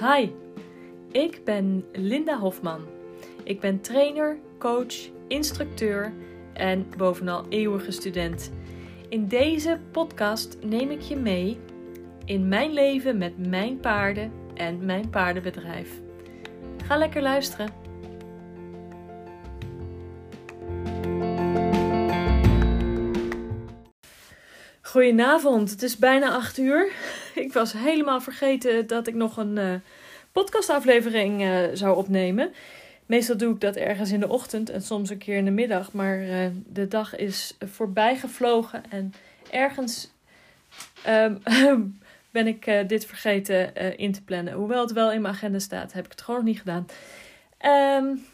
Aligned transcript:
Hi, 0.00 0.30
ik 1.12 1.44
ben 1.44 1.84
Linda 1.92 2.38
Hofman. 2.38 2.80
Ik 3.44 3.60
ben 3.60 3.80
trainer, 3.80 4.38
coach, 4.58 4.94
instructeur 5.28 6.12
en 6.52 6.86
bovenal 6.96 7.46
eeuwige 7.48 7.90
student. 7.90 8.52
In 9.08 9.28
deze 9.28 9.80
podcast 9.92 10.56
neem 10.64 10.90
ik 10.90 11.00
je 11.00 11.16
mee 11.16 11.58
in 12.24 12.48
mijn 12.48 12.72
leven 12.72 13.18
met 13.18 13.48
mijn 13.48 13.80
paarden 13.80 14.32
en 14.54 14.84
mijn 14.84 15.10
paardenbedrijf. 15.10 16.00
Ga 16.84 16.96
lekker 16.96 17.22
luisteren. 17.22 17.87
Goedenavond, 24.98 25.70
het 25.70 25.82
is 25.82 25.96
bijna 25.96 26.30
8 26.30 26.58
uur. 26.58 26.92
Ik 27.34 27.52
was 27.52 27.72
helemaal 27.72 28.20
vergeten 28.20 28.86
dat 28.86 29.06
ik 29.06 29.14
nog 29.14 29.36
een 29.36 29.56
uh, 29.56 29.74
podcastaflevering 30.32 31.42
uh, 31.42 31.58
zou 31.72 31.96
opnemen. 31.96 32.52
Meestal 33.06 33.36
doe 33.36 33.54
ik 33.54 33.60
dat 33.60 33.76
ergens 33.76 34.10
in 34.10 34.20
de 34.20 34.28
ochtend 34.28 34.70
en 34.70 34.82
soms 34.82 35.10
een 35.10 35.18
keer 35.18 35.36
in 35.36 35.44
de 35.44 35.50
middag. 35.50 35.92
Maar 35.92 36.20
uh, 36.20 36.46
de 36.66 36.88
dag 36.88 37.16
is 37.16 37.56
voorbij 37.60 38.16
gevlogen 38.16 38.82
en 38.90 39.12
ergens 39.50 40.10
um, 41.08 41.42
ben 42.30 42.46
ik 42.46 42.84
dit 42.86 43.06
vergeten 43.06 43.74
in 43.98 44.12
te 44.12 44.22
plannen. 44.22 44.52
Hoewel 44.52 44.82
het 44.82 44.92
wel 44.92 45.12
in 45.12 45.20
mijn 45.20 45.34
agenda 45.34 45.58
staat, 45.58 45.92
heb 45.92 46.04
ik 46.04 46.10
het 46.10 46.22
gewoon 46.22 46.40
nog 46.40 46.48
niet 46.48 46.58
gedaan. 46.58 46.86
Um, 48.02 48.24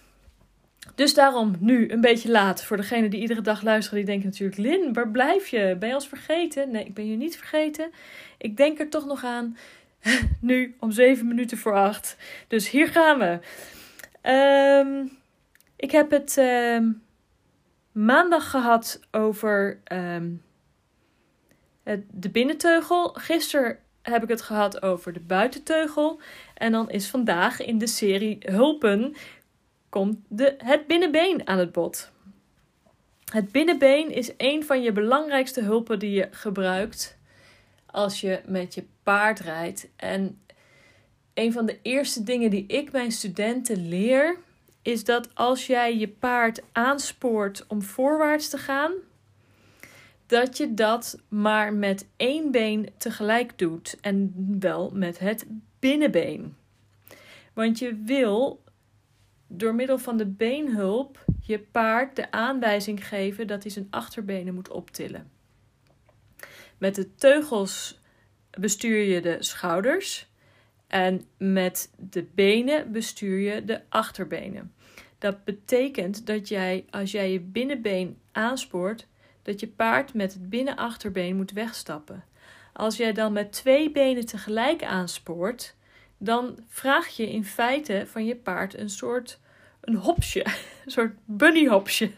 dus 0.94 1.14
daarom 1.14 1.54
nu 1.58 1.90
een 1.90 2.00
beetje 2.00 2.30
laat. 2.30 2.64
Voor 2.64 2.76
degene 2.76 3.08
die 3.08 3.20
iedere 3.20 3.40
dag 3.40 3.62
luisteren, 3.62 3.98
die 3.98 4.06
denken 4.06 4.28
natuurlijk: 4.28 4.58
Lin, 4.58 4.92
waar 4.92 5.08
blijf 5.08 5.48
je? 5.48 5.76
Ben 5.78 5.88
je 5.88 5.94
ons 5.94 6.08
vergeten? 6.08 6.70
Nee, 6.70 6.84
ik 6.84 6.94
ben 6.94 7.10
je 7.10 7.16
niet 7.16 7.36
vergeten. 7.36 7.90
Ik 8.38 8.56
denk 8.56 8.78
er 8.78 8.88
toch 8.88 9.06
nog 9.06 9.24
aan. 9.24 9.56
nu 10.40 10.76
om 10.80 10.90
zeven 10.90 11.26
minuten 11.28 11.58
voor 11.58 11.74
acht. 11.74 12.16
Dus 12.48 12.70
hier 12.70 12.88
gaan 12.88 13.18
we. 13.18 13.38
Um, 14.30 15.18
ik 15.76 15.90
heb 15.90 16.10
het 16.10 16.36
um, 16.36 17.02
maandag 17.92 18.50
gehad 18.50 19.00
over 19.10 19.80
um, 19.92 20.42
de 22.10 22.30
binnenteugel. 22.30 23.08
Gisteren 23.08 23.78
heb 24.02 24.22
ik 24.22 24.28
het 24.28 24.42
gehad 24.42 24.82
over 24.82 25.12
de 25.12 25.20
buitenteugel. 25.20 26.20
En 26.54 26.72
dan 26.72 26.90
is 26.90 27.08
vandaag 27.08 27.60
in 27.60 27.78
de 27.78 27.86
serie 27.86 28.38
Hulpen 28.40 29.14
komt 29.94 30.18
de, 30.28 30.54
het 30.58 30.86
binnenbeen 30.86 31.46
aan 31.46 31.58
het 31.58 31.72
bod. 31.72 32.10
Het 33.32 33.52
binnenbeen 33.52 34.10
is 34.10 34.30
een 34.36 34.64
van 34.64 34.82
je 34.82 34.92
belangrijkste 34.92 35.60
hulpen 35.60 35.98
die 35.98 36.10
je 36.10 36.28
gebruikt 36.30 37.18
als 37.86 38.20
je 38.20 38.40
met 38.46 38.74
je 38.74 38.84
paard 39.02 39.40
rijdt. 39.40 39.88
En 39.96 40.40
een 41.34 41.52
van 41.52 41.66
de 41.66 41.78
eerste 41.82 42.22
dingen 42.22 42.50
die 42.50 42.66
ik 42.66 42.92
mijn 42.92 43.12
studenten 43.12 43.88
leer, 43.88 44.36
is 44.82 45.04
dat 45.04 45.34
als 45.34 45.66
jij 45.66 45.98
je 45.98 46.08
paard 46.08 46.62
aanspoort 46.72 47.64
om 47.66 47.82
voorwaarts 47.82 48.48
te 48.48 48.58
gaan, 48.58 48.92
dat 50.26 50.56
je 50.56 50.74
dat 50.74 51.18
maar 51.28 51.72
met 51.72 52.06
één 52.16 52.50
been 52.50 52.88
tegelijk 52.98 53.58
doet 53.58 53.96
en 54.00 54.34
wel 54.60 54.90
met 54.94 55.18
het 55.18 55.46
binnenbeen. 55.78 56.56
Want 57.52 57.78
je 57.78 58.02
wil 58.04 58.62
door 59.56 59.74
middel 59.74 59.98
van 59.98 60.16
de 60.16 60.26
beenhulp 60.26 61.24
je 61.40 61.58
paard 61.58 62.16
de 62.16 62.30
aanwijzing 62.30 63.08
geven 63.08 63.46
dat 63.46 63.62
hij 63.62 63.72
zijn 63.72 63.86
achterbenen 63.90 64.54
moet 64.54 64.68
optillen. 64.68 65.30
Met 66.78 66.94
de 66.94 67.14
teugels 67.14 68.00
bestuur 68.58 69.02
je 69.02 69.20
de 69.20 69.36
schouders 69.42 70.28
en 70.86 71.24
met 71.38 71.90
de 71.96 72.22
benen 72.34 72.92
bestuur 72.92 73.38
je 73.38 73.64
de 73.64 73.80
achterbenen. 73.88 74.74
Dat 75.18 75.44
betekent 75.44 76.26
dat 76.26 76.48
jij, 76.48 76.84
als 76.90 77.10
jij 77.10 77.32
je 77.32 77.40
binnenbeen 77.40 78.18
aanspoort, 78.32 79.06
dat 79.42 79.60
je 79.60 79.68
paard 79.68 80.14
met 80.14 80.32
het 80.32 80.50
binnenachterbeen 80.50 81.36
moet 81.36 81.52
wegstappen. 81.52 82.24
Als 82.72 82.96
jij 82.96 83.12
dan 83.12 83.32
met 83.32 83.52
twee 83.52 83.90
benen 83.90 84.26
tegelijk 84.26 84.82
aanspoort, 84.82 85.74
dan 86.18 86.58
vraag 86.68 87.08
je 87.08 87.30
in 87.30 87.44
feite 87.44 88.04
van 88.06 88.24
je 88.24 88.36
paard 88.36 88.78
een 88.78 88.90
soort 88.90 89.40
een 89.84 89.94
hopsje, 89.94 90.44
een 90.84 90.90
soort 90.90 91.14
bunnyhopsje, 91.24 92.10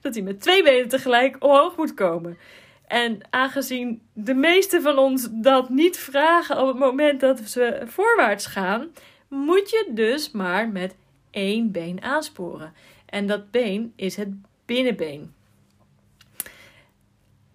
dat 0.00 0.14
hij 0.14 0.22
met 0.22 0.40
twee 0.40 0.62
benen 0.62 0.88
tegelijk 0.88 1.44
omhoog 1.44 1.76
moet 1.76 1.94
komen. 1.94 2.38
En 2.86 3.18
aangezien 3.30 4.02
de 4.12 4.34
meeste 4.34 4.80
van 4.80 4.98
ons 4.98 5.28
dat 5.30 5.68
niet 5.68 5.98
vragen 5.98 6.60
op 6.60 6.66
het 6.66 6.78
moment 6.78 7.20
dat 7.20 7.40
ze 7.40 7.82
voorwaarts 7.84 8.46
gaan, 8.46 8.88
moet 9.28 9.70
je 9.70 9.90
dus 9.90 10.30
maar 10.30 10.68
met 10.68 10.94
één 11.30 11.70
been 11.70 12.02
aansporen. 12.02 12.72
En 13.06 13.26
dat 13.26 13.50
been 13.50 13.92
is 13.96 14.16
het 14.16 14.28
binnenbeen. 14.64 15.34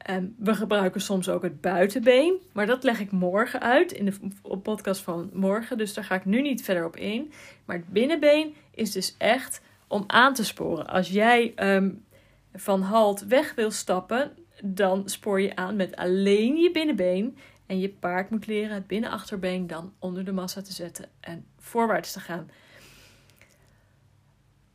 Um, 0.09 0.35
we 0.37 0.55
gebruiken 0.55 1.01
soms 1.01 1.29
ook 1.29 1.41
het 1.41 1.61
buitenbeen, 1.61 2.35
maar 2.53 2.65
dat 2.65 2.83
leg 2.83 2.99
ik 2.99 3.11
morgen 3.11 3.61
uit 3.61 3.91
in 3.91 4.05
de 4.05 4.13
podcast 4.57 5.01
van 5.01 5.29
morgen. 5.33 5.77
Dus 5.77 5.93
daar 5.93 6.03
ga 6.03 6.15
ik 6.15 6.25
nu 6.25 6.41
niet 6.41 6.63
verder 6.63 6.85
op 6.85 6.97
in. 6.97 7.31
Maar 7.65 7.75
het 7.75 7.87
binnenbeen 7.87 8.55
is 8.81 8.91
dus 8.91 9.15
echt 9.17 9.61
om 9.87 10.03
aan 10.07 10.33
te 10.33 10.45
sporen. 10.45 10.87
Als 10.87 11.09
jij 11.09 11.53
um, 11.75 12.05
van 12.53 12.81
halt 12.81 13.25
weg 13.25 13.55
wil 13.55 13.71
stappen, 13.71 14.31
dan 14.63 15.09
spoor 15.09 15.41
je 15.41 15.55
aan 15.55 15.75
met 15.75 15.95
alleen 15.95 16.55
je 16.55 16.71
binnenbeen. 16.71 17.37
En 17.65 17.79
je 17.79 17.89
paard 17.89 18.29
moet 18.29 18.47
leren 18.47 18.73
het 18.75 18.87
binnenachterbeen 18.87 19.67
dan 19.67 19.93
onder 19.99 20.25
de 20.25 20.31
massa 20.31 20.61
te 20.61 20.73
zetten 20.73 21.09
en 21.19 21.45
voorwaarts 21.59 22.11
te 22.11 22.19
gaan. 22.19 22.49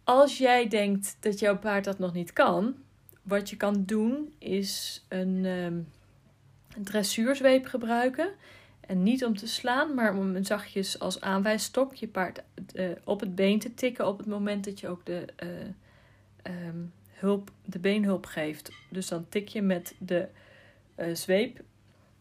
Als 0.05 0.39
jij 0.39 0.69
denkt 0.69 1.17
dat 1.21 1.39
jouw 1.39 1.59
paard 1.59 1.85
dat 1.85 1.99
nog 1.99 2.13
niet 2.13 2.33
kan, 2.33 2.75
wat 3.23 3.51
je 3.51 3.57
kan 3.57 3.85
doen 3.85 4.35
is 4.39 5.05
een, 5.09 5.45
um, 5.45 5.89
een 6.77 6.85
dressuurzweep 6.85 7.67
gebruiken. 7.67 8.29
En 8.87 9.03
niet 9.03 9.25
om 9.25 9.37
te 9.37 9.47
slaan, 9.47 9.95
maar 9.95 10.17
om 10.17 10.45
zachtjes 10.45 10.99
als 10.99 11.21
aanwijsstok 11.21 11.95
je 11.95 12.09
paard 12.09 12.43
uh, 12.75 12.91
op 13.05 13.21
het 13.21 13.35
been 13.35 13.59
te 13.59 13.75
tikken 13.75 14.07
op 14.07 14.19
het 14.19 14.27
moment 14.27 14.65
dat 14.65 14.81
je 14.81 14.89
ook 14.89 15.07
de, 15.07 15.25
uh, 15.43 16.67
um, 16.69 16.93
hulp, 17.13 17.51
de 17.65 17.79
beenhulp 17.79 18.27
geeft. 18.27 18.71
Dus 18.91 19.09
dan 19.09 19.27
tik 19.29 19.49
je 19.49 19.63
met 19.63 19.95
de 19.99 20.29
uh, 20.97 21.15
zweep 21.15 21.61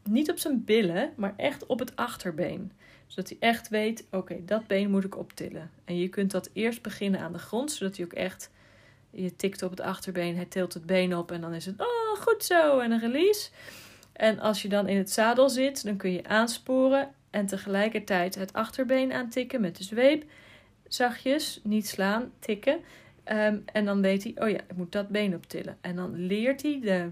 niet 0.04 0.32
op 0.32 0.38
zijn 0.38 0.64
billen, 0.64 1.14
maar 1.16 1.34
echt 1.38 1.66
op 1.66 1.80
het 1.80 1.96
achterbeen. 1.96 2.72
Zodat 3.08 3.30
hij 3.30 3.38
echt 3.40 3.70
weet, 3.70 4.06
oké, 4.12 4.46
dat 4.46 4.68
been 4.68 4.90
moet 4.90 5.04
ik 5.04 5.18
optillen. 5.18 5.72
En 5.86 5.98
je 5.98 6.10
kunt 6.10 6.32
dat 6.32 6.50
eerst 6.54 6.82
beginnen 6.82 7.20
aan 7.20 7.34
de 7.34 7.40
grond, 7.40 7.72
zodat 7.72 7.96
hij 7.96 8.06
ook 8.06 8.14
echt 8.14 8.50
je 9.10 9.36
tikt 9.36 9.64
op 9.64 9.70
het 9.70 9.80
achterbeen, 9.80 10.36
hij 10.36 10.46
tilt 10.46 10.74
het 10.74 10.86
been 10.86 11.18
op 11.18 11.32
en 11.32 11.42
dan 11.42 11.54
is 11.54 11.66
het, 11.66 11.80
oh, 11.80 12.22
goed 12.22 12.44
zo, 12.44 12.80
en 12.80 12.92
een 12.92 13.00
release. 13.00 13.50
En 14.16 14.40
als 14.40 14.62
je 14.62 14.68
dan 14.68 14.88
in 14.88 14.98
het 14.98 15.12
zadel 15.12 15.50
zit, 15.50 15.84
dan 15.84 15.98
kun 15.98 16.12
je 16.12 16.28
aansporen 16.28 17.10
en 17.30 17.46
tegelijkertijd 17.46 18.36
het 18.36 18.54
achterbeen 18.54 19.14
aantikken 19.14 19.62
met 19.62 19.78
de 19.78 19.84
zweep. 19.84 20.24
Zachtjes, 20.88 21.60
niet 21.64 21.88
slaan, 21.88 22.32
tikken. 22.40 22.80
Um, 23.32 23.64
en 23.66 23.86
dan 23.86 24.02
weet 24.02 24.24
hij, 24.24 24.32
oh 24.36 24.50
ja, 24.50 24.58
ik 24.58 24.76
moet 24.76 24.92
dat 24.92 25.08
been 25.08 25.36
optillen. 25.36 25.78
En 25.82 25.96
dan 25.96 26.26
leert 26.26 26.62
hij 26.62 26.80
de 26.82 27.10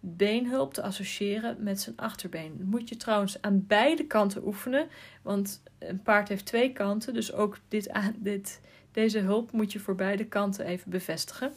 beenhulp 0.00 0.74
te 0.74 0.82
associëren 0.82 1.56
met 1.58 1.80
zijn 1.80 1.96
achterbeen. 1.96 2.54
Dat 2.58 2.66
moet 2.66 2.88
je 2.88 2.96
trouwens 2.96 3.42
aan 3.42 3.64
beide 3.66 4.06
kanten 4.06 4.46
oefenen, 4.46 4.86
want 5.22 5.62
een 5.78 6.02
paard 6.02 6.28
heeft 6.28 6.46
twee 6.46 6.72
kanten. 6.72 7.14
Dus 7.14 7.32
ook 7.32 7.58
dit, 7.68 7.90
dit, 8.16 8.60
deze 8.92 9.18
hulp 9.18 9.52
moet 9.52 9.72
je 9.72 9.80
voor 9.80 9.94
beide 9.94 10.24
kanten 10.24 10.66
even 10.66 10.90
bevestigen. 10.90 11.52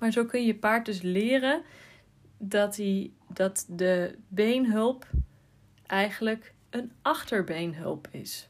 Maar 0.00 0.12
zo 0.12 0.24
kun 0.24 0.40
je 0.40 0.46
je 0.46 0.54
paard 0.54 0.86
dus 0.86 1.02
leren 1.02 1.62
dat, 2.38 2.76
hij, 2.76 3.10
dat 3.28 3.66
de 3.68 4.18
beenhulp 4.28 5.06
eigenlijk 5.86 6.54
een 6.70 6.92
achterbeenhulp 7.02 8.08
is. 8.10 8.48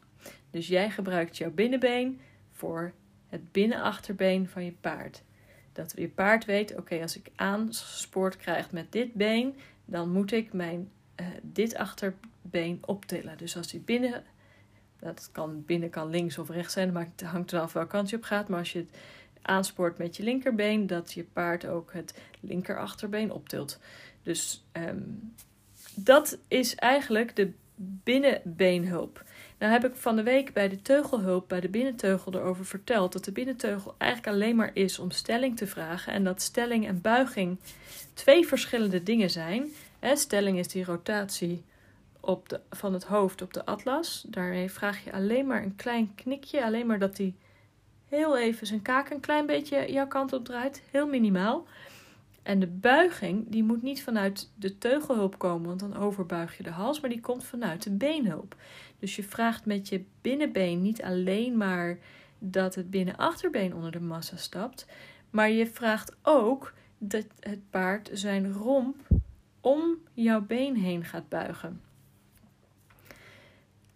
Dus 0.51 0.69
jij 0.69 0.91
gebruikt 0.91 1.37
jouw 1.37 1.51
binnenbeen 1.51 2.21
voor 2.51 2.93
het 3.29 3.53
binnenachterbeen 3.53 4.49
van 4.49 4.65
je 4.65 4.73
paard. 4.73 5.23
Dat 5.73 5.93
je 5.97 6.09
paard 6.09 6.45
weet, 6.45 6.77
oké, 6.77 7.01
als 7.01 7.17
ik 7.17 7.31
aanspoord 7.37 8.37
krijg 8.37 8.73
met 8.73 8.93
dit 8.93 9.15
been, 9.15 9.57
dan 9.85 10.11
moet 10.11 10.33
ik 10.33 10.53
mijn, 10.53 10.91
uh, 11.21 11.27
dit 11.43 11.75
achterbeen 11.75 12.81
optillen. 12.87 13.39
Dus 13.39 13.57
als 13.57 13.71
hij 13.73 13.81
binnen, 13.81 14.25
dat 14.99 15.29
kan 15.33 15.65
binnen 15.65 15.91
kan 15.91 16.11
links 16.11 16.39
of 16.39 16.49
rechts 16.49 16.73
zijn, 16.73 16.93
maar 16.93 17.09
het 17.17 17.23
hangt 17.23 17.53
er 17.53 17.61
af 17.61 17.73
welke 17.73 17.89
kant 17.89 18.11
je 18.11 18.17
op 18.17 18.23
gaat. 18.23 18.49
Maar 18.49 18.59
als 18.59 18.73
je 18.73 18.79
het 18.79 18.97
aanspoort 19.49 19.99
met 19.99 20.17
je 20.17 20.23
linkerbeen, 20.23 20.87
dat 20.87 21.13
je 21.13 21.25
paard 21.25 21.67
ook 21.67 21.93
het 21.93 22.15
linkerachterbeen 22.41 23.33
optilt. 23.33 23.79
Dus 24.23 24.65
um, 24.73 25.35
dat 25.95 26.39
is 26.49 26.75
eigenlijk 26.75 27.37
de 27.37 27.53
binnenbeenhulp. 27.81 29.25
Nou 29.59 29.73
heb 29.73 29.85
ik 29.85 29.95
van 29.95 30.17
de 30.17 30.23
week 30.23 30.53
bij 30.53 30.69
de 30.69 30.83
teugelhulp, 30.83 31.49
bij 31.49 31.61
de 31.61 31.69
binnenteugel 31.69 32.35
erover 32.35 32.65
verteld 32.65 33.13
dat 33.13 33.25
de 33.25 33.33
binnenteugel 33.33 33.95
eigenlijk 33.99 34.35
alleen 34.35 34.57
maar 34.57 34.71
is 34.75 34.99
om 34.99 35.11
stelling 35.11 35.57
te 35.57 35.67
vragen 35.67 36.13
en 36.13 36.25
dat 36.25 36.43
stelling 36.43 36.87
en 36.87 37.01
buiging 37.01 37.59
twee 38.15 38.47
verschillende 38.47 39.03
dingen 39.03 39.31
zijn. 39.31 39.69
stelling 40.15 40.59
is 40.59 40.69
die 40.69 40.85
rotatie 40.85 41.65
op 42.21 42.49
de, 42.49 42.61
van 42.71 42.93
het 42.93 43.05
hoofd 43.05 43.43
op 43.43 43.55
de 43.55 43.65
atlas. 43.65 44.25
Daarmee 44.29 44.71
vraag 44.71 45.05
je 45.05 45.13
alleen 45.13 45.47
maar 45.47 45.63
een 45.63 45.77
klein 45.77 46.15
knikje. 46.15 46.65
Alleen 46.65 46.87
maar 46.87 46.99
dat 46.99 47.19
hij 47.19 47.35
heel 48.09 48.39
even 48.39 48.67
zijn 48.67 48.83
kaak 48.83 49.11
een 49.11 49.21
klein 49.21 49.47
beetje 49.47 49.93
jouw 49.93 50.07
kant 50.07 50.33
op 50.33 50.45
draait. 50.45 50.83
Heel 50.91 51.07
minimaal. 51.07 51.67
En 52.43 52.61
de 52.61 52.67
buiging, 52.67 53.45
die 53.49 53.63
moet 53.63 53.83
niet 53.83 54.03
vanuit 54.03 54.51
de 54.55 54.79
teugelhulp 54.79 55.39
komen, 55.39 55.67
want 55.67 55.81
dan 55.81 55.97
overbuig 55.97 56.57
je 56.57 56.63
de 56.63 56.71
hals, 56.71 57.01
maar 57.01 57.11
die 57.11 57.21
komt 57.21 57.45
vanuit 57.45 57.83
de 57.83 57.91
beenhulp. 57.91 58.57
Dus 58.99 59.17
je 59.17 59.23
vraagt 59.23 59.67
met 59.67 59.89
je 59.89 60.05
binnenbeen 60.21 60.83
niet 60.83 61.03
alleen 61.03 61.57
maar 61.57 61.99
dat 62.39 62.75
het 62.75 62.91
binnenachterbeen 62.91 63.75
onder 63.75 63.91
de 63.91 64.01
massa 64.01 64.37
stapt, 64.37 64.87
maar 65.31 65.51
je 65.51 65.67
vraagt 65.67 66.17
ook 66.23 66.73
dat 66.99 67.27
het 67.41 67.71
paard 67.71 68.11
zijn 68.13 68.53
romp 68.53 68.97
om 69.61 69.97
jouw 70.15 70.41
been 70.41 70.77
heen 70.77 71.05
gaat 71.05 71.29
buigen. 71.29 71.81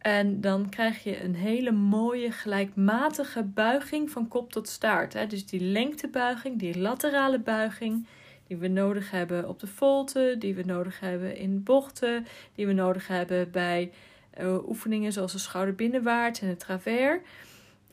En 0.02 0.40
dan 0.40 0.68
krijg 0.68 1.02
je 1.02 1.22
een 1.22 1.34
hele 1.34 1.70
mooie 1.70 2.30
gelijkmatige 2.30 3.42
buiging 3.42 4.10
van 4.10 4.28
kop 4.28 4.52
tot 4.52 4.68
staart. 4.68 5.12
Hè? 5.12 5.26
Dus 5.26 5.46
die 5.46 5.60
lengtebuiging, 5.60 6.58
die 6.58 6.78
laterale 6.78 7.38
buiging, 7.38 8.06
die 8.46 8.56
we 8.56 8.68
nodig 8.68 9.10
hebben 9.10 9.48
op 9.48 9.60
de 9.60 9.66
volte, 9.66 10.36
die 10.38 10.54
we 10.54 10.62
nodig 10.62 11.00
hebben 11.00 11.36
in 11.36 11.62
bochten, 11.62 12.26
die 12.54 12.66
we 12.66 12.72
nodig 12.72 13.08
hebben 13.08 13.50
bij 13.50 13.92
uh, 14.40 14.68
oefeningen 14.68 15.12
zoals 15.12 15.32
de 15.32 15.38
schouderbinnenwaarts 15.38 16.40
en 16.40 16.48
het 16.48 16.60
travers. 16.60 17.20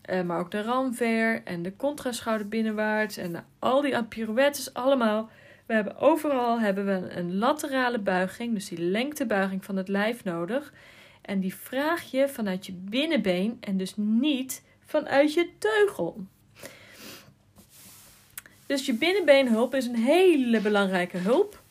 Uh, 0.09 0.21
maar 0.21 0.39
ook 0.39 0.51
de 0.51 0.61
ramver 0.61 1.41
en 1.43 1.61
de 1.61 1.75
contra 1.75 2.11
schouderbinnenwaarts 2.11 3.17
en 3.17 3.45
al 3.59 3.81
die 3.81 4.03
pirouettes 4.03 4.73
allemaal. 4.73 5.29
We 5.65 5.73
hebben 5.73 5.97
overal 5.97 6.59
hebben 6.59 6.85
we 6.85 7.09
een 7.15 7.37
laterale 7.37 7.99
buiging, 7.99 8.53
dus 8.53 8.69
die 8.69 8.81
lengtebuiging 8.81 9.65
van 9.65 9.75
het 9.75 9.87
lijf 9.87 10.23
nodig. 10.23 10.73
En 11.29 11.39
die 11.39 11.55
vraag 11.55 12.11
je 12.11 12.27
vanuit 12.27 12.65
je 12.65 12.71
binnenbeen 12.71 13.57
en 13.59 13.77
dus 13.77 13.93
niet 13.95 14.63
vanuit 14.85 15.33
je 15.33 15.49
teugel. 15.57 16.25
Dus 18.65 18.85
je 18.85 18.93
binnenbeenhulp 18.93 19.75
is 19.75 19.85
een 19.85 19.95
hele 19.95 20.59
belangrijke 20.59 21.17
hulp. 21.17 21.61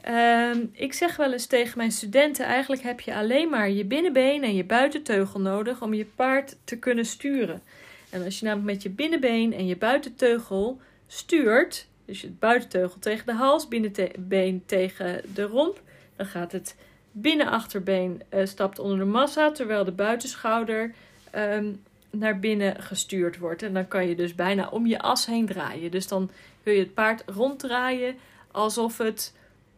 Ehm, 0.00 0.64
ik 0.72 0.92
zeg 0.92 1.16
wel 1.16 1.32
eens 1.32 1.46
tegen 1.46 1.78
mijn 1.78 1.92
studenten: 1.92 2.44
eigenlijk 2.44 2.82
heb 2.82 3.00
je 3.00 3.14
alleen 3.14 3.48
maar 3.48 3.70
je 3.70 3.84
binnenbeen 3.84 4.42
en 4.42 4.54
je 4.54 4.64
buitenteugel 4.64 5.40
nodig 5.40 5.82
om 5.82 5.94
je 5.94 6.04
paard 6.04 6.56
te 6.64 6.78
kunnen 6.78 7.04
sturen. 7.04 7.62
En 8.10 8.24
als 8.24 8.38
je 8.38 8.44
namelijk 8.44 8.72
met 8.72 8.82
je 8.82 8.90
binnenbeen 8.90 9.52
en 9.52 9.66
je 9.66 9.76
buitenteugel 9.76 10.80
stuurt, 11.06 11.86
dus 12.04 12.20
je 12.20 12.30
buitenteugel 12.30 12.98
tegen 12.98 13.26
de 13.26 13.34
hals, 13.34 13.68
binnenbeen 13.68 14.62
tegen 14.66 15.22
de 15.34 15.42
romp, 15.42 15.82
dan 16.16 16.26
gaat 16.26 16.52
het 16.52 16.76
binnenachterbeen 17.20 18.22
uh, 18.34 18.46
stapt 18.46 18.78
onder 18.78 18.98
de 18.98 19.04
massa, 19.04 19.52
terwijl 19.52 19.84
de 19.84 19.92
buitenschouder 19.92 20.94
ehm, 21.30 21.72
naar 22.10 22.38
binnen 22.38 22.82
gestuurd 22.82 23.38
wordt. 23.38 23.62
En 23.62 23.74
dan 23.74 23.88
kan 23.88 24.08
je 24.08 24.14
dus 24.14 24.34
bijna 24.34 24.68
om 24.68 24.86
je 24.86 25.00
as 25.00 25.26
heen 25.26 25.46
draaien. 25.46 25.90
Dus 25.90 26.08
dan 26.08 26.30
kun 26.62 26.72
je 26.72 26.78
het 26.78 26.94
paard 26.94 27.22
ronddraaien 27.26 28.16
alsof 28.50 28.98
het 28.98 29.34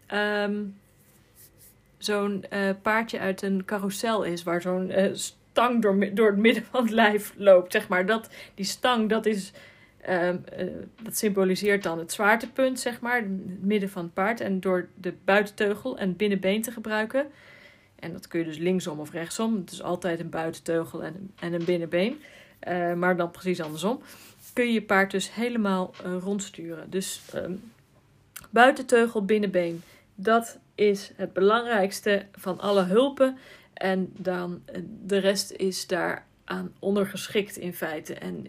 ehm, 0.07 0.63
zo'n 1.99 2.45
uh, 2.53 2.71
paardje 2.83 3.19
uit 3.19 3.43
een 3.43 3.65
carousel 3.65 4.23
is, 4.23 4.43
waar 4.43 4.61
zo'n 4.61 4.91
uh, 4.91 5.11
stang 5.13 5.83
door, 5.83 6.15
door 6.15 6.27
het 6.27 6.39
midden 6.39 6.65
van 6.71 6.83
het 6.83 6.93
lijf 6.93 7.33
loopt. 7.37 7.73
Zeg 7.73 7.89
maar. 7.89 8.07
dat, 8.07 8.31
die 8.55 8.65
stang, 8.65 9.09
dat 9.09 9.27
is. 9.27 9.53
Uh, 10.09 10.31
dat 11.03 11.17
symboliseert 11.17 11.83
dan 11.83 11.99
het 11.99 12.13
zwaartepunt, 12.13 12.81
zeg 12.81 13.01
maar, 13.01 13.17
het 13.17 13.63
midden 13.63 13.91
van 13.91 14.05
het 14.05 14.15
paard. 14.15 14.41
En 14.41 14.61
door 14.61 14.89
de 14.95 15.15
buitenteugel 15.25 15.99
en 15.99 16.17
binnenbeen 16.17 16.63
te 16.63 16.71
gebruiken, 16.71 17.27
en 18.01 18.13
dat 18.13 18.29
kun 18.29 18.39
je 18.39 18.45
dus 18.45 18.59
linksom 18.59 19.01
of 19.01 19.13
rechtsom. 19.13 19.57
Het 19.57 19.71
is 19.71 19.83
altijd 19.83 20.21
een 20.21 20.31
buitenteugel 20.31 21.05
en 21.05 21.15
een, 21.15 21.33
en 21.41 21.53
een 21.53 21.65
binnenbeen. 21.65 22.21
Uh, 22.69 22.95
maar 22.95 23.17
dan 23.17 23.31
precies 23.31 23.61
andersom. 23.61 24.03
Kun 24.53 24.67
je 24.67 24.73
je 24.73 24.83
paard 24.83 25.11
dus 25.11 25.35
helemaal 25.35 25.95
uh, 26.07 26.17
rondsturen. 26.21 26.91
Dus 26.91 27.21
um, 27.35 27.63
buitenteugel, 28.51 29.25
binnenbeen. 29.25 29.83
Dat 30.15 30.59
is 30.75 31.13
het 31.17 31.33
belangrijkste 31.33 32.27
van 32.33 32.61
alle 32.61 32.83
hulpen. 32.83 33.39
En 33.73 34.13
dan 34.17 34.63
de 35.05 35.19
rest 35.19 35.51
is 35.51 35.87
daaraan 35.87 36.73
ondergeschikt 36.79 37.57
in 37.57 37.75
feite. 37.75 38.15
En 38.15 38.47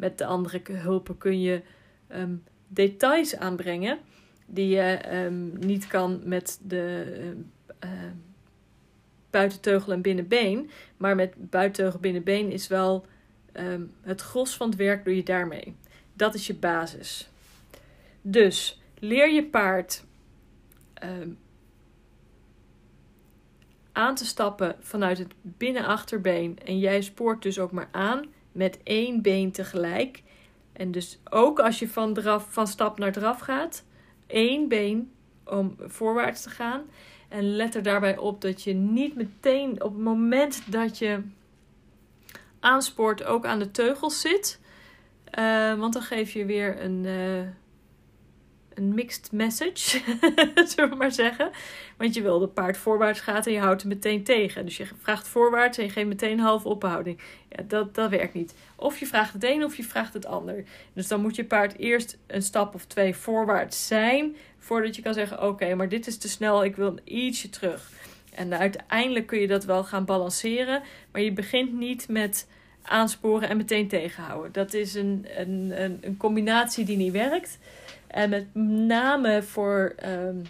met 0.00 0.18
de 0.18 0.24
andere 0.24 0.60
hulpen 0.64 1.18
kun 1.18 1.40
je 1.40 1.62
um, 2.08 2.44
details 2.68 3.36
aanbrengen. 3.36 3.98
Die 4.46 4.68
je 4.68 5.14
um, 5.24 5.58
niet 5.58 5.86
kan 5.86 6.20
met 6.24 6.60
de 6.62 7.36
buitenteugel 9.30 9.92
en 9.92 10.02
binnenbeen. 10.02 10.70
Maar 10.96 11.16
met 11.16 11.50
buitenteugel 11.50 12.00
binnenbeen 12.00 12.50
is 12.52 12.68
wel 12.68 13.06
het 14.02 14.20
gros 14.20 14.56
van 14.56 14.68
het 14.68 14.78
werk 14.78 15.04
doe 15.04 15.16
je 15.16 15.22
daarmee. 15.22 15.76
Dat 16.12 16.34
is 16.34 16.46
je 16.46 16.54
basis. 16.54 17.30
Dus 18.22 18.82
leer 18.98 19.32
je 19.32 19.44
paard 19.44 20.04
aan 23.92 24.14
te 24.14 24.24
stappen 24.24 24.76
vanuit 24.80 25.18
het 25.18 25.32
binnenachterbeen. 25.42 26.58
En 26.64 26.78
jij 26.78 27.02
spoort 27.02 27.42
dus 27.42 27.58
ook 27.58 27.72
maar 27.72 27.88
aan 27.92 28.24
met 28.52 28.78
één 28.82 29.22
been 29.22 29.50
tegelijk. 29.50 30.22
En 30.72 30.90
dus 30.90 31.18
ook 31.30 31.60
als 31.60 31.78
je 31.78 31.88
van, 31.88 32.14
draf, 32.14 32.46
van 32.52 32.66
stap 32.66 32.98
naar 32.98 33.12
draf 33.12 33.40
gaat, 33.40 33.84
één 34.26 34.68
been 34.68 35.12
om 35.44 35.76
voorwaarts 35.78 36.42
te 36.42 36.50
gaan. 36.50 36.82
En 37.28 37.56
let 37.56 37.74
er 37.74 37.82
daarbij 37.82 38.16
op 38.16 38.40
dat 38.40 38.62
je 38.62 38.72
niet 38.72 39.16
meteen 39.16 39.82
op 39.82 39.92
het 39.92 40.02
moment 40.02 40.62
dat 40.72 40.98
je 40.98 41.22
aanspoort 42.60 43.24
ook 43.24 43.46
aan 43.46 43.58
de 43.58 43.70
teugels 43.70 44.20
zit. 44.20 44.60
Uh, 45.38 45.74
want 45.74 45.92
dan 45.92 46.02
geef 46.02 46.32
je 46.32 46.44
weer 46.44 46.82
een, 46.82 47.04
uh, 47.04 47.40
een 48.74 48.94
mixed 48.94 49.32
message, 49.32 50.00
zullen 50.68 50.90
we 50.90 50.96
maar 50.96 51.12
zeggen. 51.12 51.50
Want 51.96 52.14
je 52.14 52.22
wil 52.22 52.38
dat 52.38 52.54
paard 52.54 52.76
voorwaarts 52.76 53.20
gaat 53.20 53.46
en 53.46 53.52
je 53.52 53.58
houdt 53.60 53.80
hem 53.80 53.90
meteen 53.90 54.22
tegen. 54.22 54.64
Dus 54.64 54.76
je 54.76 54.86
vraagt 55.02 55.28
voorwaarts 55.28 55.78
en 55.78 55.84
je 55.84 55.90
geeft 55.90 56.06
meteen 56.06 56.32
een 56.32 56.38
halve 56.38 56.68
ophouding. 56.68 57.20
Ja, 57.48 57.62
dat, 57.68 57.94
dat 57.94 58.10
werkt 58.10 58.34
niet. 58.34 58.54
Of 58.76 58.98
je 58.98 59.06
vraagt 59.06 59.32
het 59.32 59.44
een 59.44 59.64
of 59.64 59.76
je 59.76 59.84
vraagt 59.84 60.14
het 60.14 60.26
ander. 60.26 60.64
Dus 60.92 61.08
dan 61.08 61.20
moet 61.20 61.36
je 61.36 61.44
paard 61.44 61.78
eerst 61.78 62.18
een 62.26 62.42
stap 62.42 62.74
of 62.74 62.84
twee 62.84 63.14
voorwaarts 63.14 63.86
zijn 63.86 64.36
voordat 64.58 64.96
je 64.96 65.02
kan 65.02 65.14
zeggen: 65.14 65.42
Oké, 65.42 65.74
maar 65.74 65.88
dit 65.88 66.06
is 66.06 66.18
te 66.18 66.28
snel, 66.28 66.64
ik 66.64 66.76
wil 66.76 66.98
ietsje 67.04 67.50
terug. 67.50 67.90
En 68.34 68.58
uiteindelijk 68.58 69.26
kun 69.26 69.40
je 69.40 69.46
dat 69.46 69.64
wel 69.64 69.84
gaan 69.84 70.04
balanceren, 70.04 70.82
maar 71.12 71.22
je 71.22 71.32
begint 71.32 71.72
niet 71.72 72.08
met 72.08 72.46
aansporen 72.82 73.48
en 73.48 73.56
meteen 73.56 73.88
tegenhouden. 73.88 74.52
Dat 74.52 74.74
is 74.74 74.94
een, 74.94 75.26
een, 75.36 75.82
een, 75.82 75.98
een 76.00 76.16
combinatie 76.16 76.84
die 76.84 76.96
niet 76.96 77.12
werkt. 77.12 77.58
En 78.10 78.30
met 78.30 78.54
name 78.86 79.42
voor 79.42 79.94
um, 80.06 80.42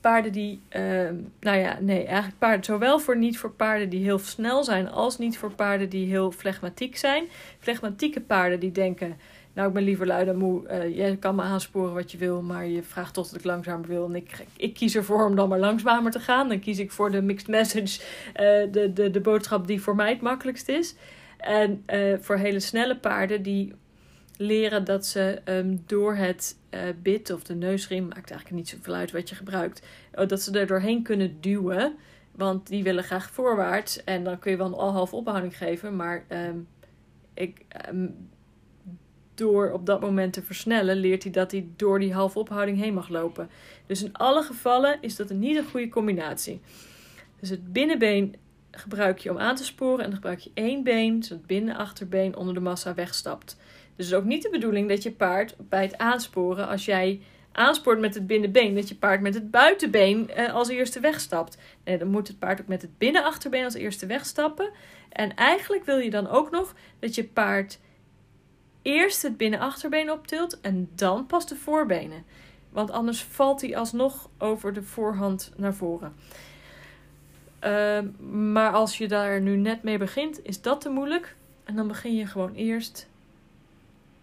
paarden 0.00 0.32
die, 0.32 0.60
um, 0.76 1.32
nou 1.40 1.58
ja, 1.58 1.78
nee, 1.80 2.04
eigenlijk 2.04 2.38
paarden, 2.38 2.64
zowel 2.64 2.98
voor 2.98 3.16
niet 3.16 3.38
voor 3.38 3.50
paarden 3.50 3.88
die 3.88 4.04
heel 4.04 4.18
snel 4.18 4.64
zijn, 4.64 4.88
als 4.88 5.18
niet 5.18 5.38
voor 5.38 5.52
paarden 5.52 5.88
die 5.88 6.06
heel 6.06 6.30
flegmatiek 6.30 6.96
zijn. 6.96 7.24
Flegmatieke 7.58 8.20
paarden 8.20 8.60
die 8.60 8.72
denken, 8.72 9.16
nou, 9.52 9.68
ik 9.68 9.74
ben 9.74 9.82
liever 9.82 10.06
lui 10.06 10.24
dan 10.24 10.36
moe. 10.36 10.68
Uh, 10.70 10.96
je 10.96 11.16
kan 11.16 11.34
me 11.34 11.42
aansporen 11.42 11.94
wat 11.94 12.12
je 12.12 12.18
wil, 12.18 12.42
maar 12.42 12.66
je 12.66 12.82
vraagt 12.82 13.14
toch 13.14 13.28
dat 13.28 13.38
ik 13.38 13.44
langzamer 13.44 13.88
wil. 13.88 14.04
En 14.04 14.14
ik, 14.14 14.44
ik 14.56 14.74
kies 14.74 14.94
ervoor 14.94 15.24
om 15.24 15.36
dan 15.36 15.48
maar 15.48 15.58
langzamer 15.58 16.12
te 16.12 16.20
gaan. 16.20 16.48
Dan 16.48 16.60
kies 16.60 16.78
ik 16.78 16.90
voor 16.90 17.10
de 17.10 17.22
mixed 17.22 17.48
message, 17.48 18.00
uh, 18.00 18.72
de, 18.72 18.92
de, 18.92 19.10
de 19.10 19.20
boodschap 19.20 19.66
die 19.66 19.82
voor 19.82 19.94
mij 19.94 20.10
het 20.10 20.20
makkelijkst 20.20 20.68
is. 20.68 20.94
En 21.36 21.84
uh, 21.86 22.16
voor 22.20 22.36
hele 22.36 22.60
snelle 22.60 22.96
paarden 22.96 23.42
die 23.42 23.74
leren 24.40 24.84
dat 24.84 25.06
ze 25.06 25.40
um, 25.44 25.82
door 25.86 26.14
het 26.14 26.56
bit 27.02 27.30
of 27.30 27.42
de 27.42 27.54
neusriem, 27.54 28.02
maakt 28.02 28.30
eigenlijk 28.30 28.50
niet 28.50 28.68
zoveel 28.68 28.94
uit 28.94 29.12
wat 29.12 29.28
je 29.28 29.34
gebruikt, 29.34 29.86
oh, 30.14 30.28
dat 30.28 30.42
ze 30.42 30.58
er 30.58 30.66
doorheen 30.66 31.02
kunnen 31.02 31.40
duwen. 31.40 31.96
Want 32.30 32.66
die 32.66 32.82
willen 32.82 33.04
graag 33.04 33.30
voorwaarts. 33.30 34.04
En 34.04 34.24
dan 34.24 34.38
kun 34.38 34.50
je 34.50 34.56
wel 34.56 34.66
een 34.66 34.92
half 34.92 35.14
ophouding 35.14 35.56
geven. 35.56 35.96
Maar 35.96 36.24
um, 36.28 36.68
ik, 37.34 37.64
um, 37.88 38.28
door 39.34 39.70
op 39.70 39.86
dat 39.86 40.00
moment 40.00 40.32
te 40.32 40.42
versnellen, 40.42 40.96
leert 40.96 41.22
hij 41.22 41.32
dat 41.32 41.50
hij 41.50 41.68
door 41.76 41.98
die 41.98 42.12
halve 42.12 42.38
ophouding 42.38 42.78
heen 42.78 42.94
mag 42.94 43.08
lopen. 43.08 43.50
Dus 43.86 44.02
in 44.02 44.12
alle 44.12 44.42
gevallen 44.42 44.98
is 45.00 45.16
dat 45.16 45.30
niet 45.30 45.56
een 45.56 45.68
goede 45.70 45.88
combinatie. 45.88 46.60
Dus 47.40 47.48
het 47.48 47.72
binnenbeen 47.72 48.36
gebruik 48.70 49.18
je 49.18 49.30
om 49.30 49.38
aan 49.38 49.56
te 49.56 49.64
sporen 49.64 49.98
en 49.98 50.04
dan 50.04 50.14
gebruik 50.14 50.38
je 50.38 50.50
één 50.54 50.82
been, 50.82 51.22
zodat 51.22 51.38
het 51.38 51.46
binnenachterbeen 51.46 52.36
onder 52.36 52.54
de 52.54 52.60
massa 52.60 52.94
wegstapt. 52.94 53.56
Dus 54.00 54.08
het 54.08 54.18
is 54.18 54.24
ook 54.24 54.30
niet 54.30 54.42
de 54.42 54.50
bedoeling 54.50 54.88
dat 54.88 55.02
je 55.02 55.12
paard 55.12 55.54
bij 55.58 55.82
het 55.82 55.98
aansporen, 55.98 56.68
als 56.68 56.84
jij 56.84 57.20
aanspoort 57.52 57.98
met 57.98 58.14
het 58.14 58.26
binnenbeen, 58.26 58.74
dat 58.74 58.88
je 58.88 58.94
paard 58.94 59.20
met 59.20 59.34
het 59.34 59.50
buitenbeen 59.50 60.30
eh, 60.30 60.54
als 60.54 60.68
eerste 60.68 61.00
wegstapt. 61.00 61.58
Nee, 61.84 61.98
dan 61.98 62.08
moet 62.08 62.28
het 62.28 62.38
paard 62.38 62.60
ook 62.60 62.66
met 62.66 62.82
het 62.82 62.98
binnenachterbeen 62.98 63.64
als 63.64 63.74
eerste 63.74 64.06
wegstappen. 64.06 64.70
En 65.08 65.34
eigenlijk 65.34 65.84
wil 65.84 65.98
je 65.98 66.10
dan 66.10 66.28
ook 66.28 66.50
nog 66.50 66.74
dat 66.98 67.14
je 67.14 67.24
paard 67.24 67.78
eerst 68.82 69.22
het 69.22 69.36
binnenachterbeen 69.36 70.10
optilt 70.10 70.60
en 70.60 70.90
dan 70.94 71.26
pas 71.26 71.46
de 71.46 71.56
voorbenen. 71.56 72.24
Want 72.70 72.90
anders 72.90 73.22
valt 73.22 73.60
hij 73.60 73.76
alsnog 73.76 74.28
over 74.38 74.72
de 74.72 74.82
voorhand 74.82 75.52
naar 75.56 75.74
voren. 75.74 76.14
Ehm, 77.58 78.06
maar 78.52 78.72
als 78.72 78.98
je 78.98 79.08
daar 79.08 79.40
nu 79.40 79.56
net 79.56 79.82
mee 79.82 79.98
begint, 79.98 80.44
is 80.44 80.62
dat 80.62 80.80
te 80.80 80.88
moeilijk. 80.88 81.36
En 81.64 81.76
dan 81.76 81.88
begin 81.88 82.14
je 82.14 82.26
gewoon 82.26 82.54
eerst 82.54 83.08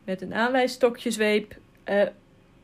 met 0.08 0.22
een 0.22 0.34
aanwijsstokjesweep 0.34 1.56
uh, 1.90 2.02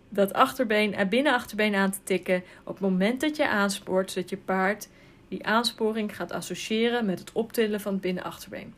dat 0.09 0.33
achterbeen 0.33 0.95
en 0.95 1.09
binnenachterbeen 1.09 1.75
aan 1.75 1.91
te 1.91 1.99
tikken. 2.03 2.43
Op 2.63 2.73
het 2.73 2.89
moment 2.89 3.21
dat 3.21 3.35
je 3.35 3.47
aanspoort, 3.47 4.11
zodat 4.11 4.29
je 4.29 4.37
paard 4.37 4.87
die 5.27 5.45
aansporing 5.45 6.15
gaat 6.15 6.31
associëren 6.31 7.05
met 7.05 7.19
het 7.19 7.31
optillen 7.31 7.81
van 7.81 7.91
het 7.91 8.01
binnenachterbeen. 8.01 8.73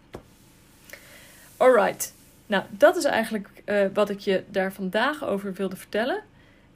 Alright, 1.58 2.14
nou 2.46 2.64
dat 2.70 2.96
is 2.96 3.04
eigenlijk 3.04 3.50
uh, 3.66 3.86
wat 3.94 4.10
ik 4.10 4.20
je 4.20 4.44
daar 4.48 4.74
vandaag 4.74 5.26
over 5.26 5.54
wilde 5.54 5.76
vertellen. 5.76 6.24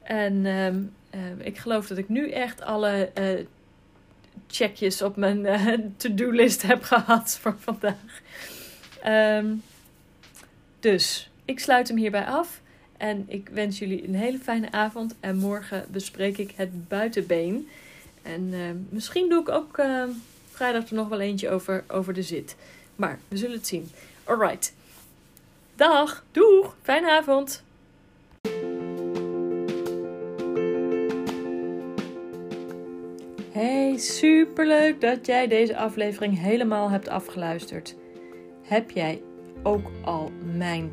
En 0.02 0.34
uh, 0.34 0.76
ik 1.38 1.58
geloof 1.58 1.86
dat 1.86 1.98
ik 1.98 2.08
nu 2.08 2.30
echt 2.30 2.62
alle 2.62 3.10
checkjes 4.48 5.02
op 5.02 5.16
mijn 5.16 5.94
to-do-list 5.96 6.62
heb 6.62 6.82
gehad 6.92 7.38
voor 7.40 7.56
vandaag. 7.58 8.20
Um, 9.06 9.62
dus 10.80 11.29
ik 11.50 11.60
sluit 11.60 11.88
hem 11.88 11.96
hierbij 11.96 12.24
af. 12.24 12.60
En 12.96 13.24
ik 13.28 13.48
wens 13.52 13.78
jullie 13.78 14.08
een 14.08 14.14
hele 14.14 14.38
fijne 14.38 14.72
avond. 14.72 15.14
En 15.20 15.36
morgen 15.36 15.84
bespreek 15.88 16.38
ik 16.38 16.52
het 16.56 16.88
buitenbeen. 16.88 17.68
En 18.22 18.52
uh, 18.52 18.60
misschien 18.88 19.28
doe 19.28 19.40
ik 19.40 19.48
ook 19.48 19.78
uh, 19.78 20.04
vrijdag 20.50 20.88
er 20.88 20.94
nog 20.94 21.08
wel 21.08 21.20
eentje 21.20 21.50
over, 21.50 21.84
over 21.88 22.14
de 22.14 22.22
zit. 22.22 22.56
Maar 22.96 23.18
we 23.28 23.36
zullen 23.36 23.56
het 23.56 23.66
zien. 23.66 23.90
Alright. 24.24 24.74
Dag. 25.74 26.24
Doeg. 26.32 26.76
Fijne 26.82 27.10
avond. 27.10 27.62
Hey, 33.52 33.96
superleuk 33.98 35.00
dat 35.00 35.26
jij 35.26 35.48
deze 35.48 35.76
aflevering 35.76 36.38
helemaal 36.38 36.90
hebt 36.90 37.08
afgeluisterd. 37.08 37.94
Heb 38.62 38.90
jij 38.90 39.22
ook 39.62 39.90
al 40.04 40.30
mijn 40.56 40.92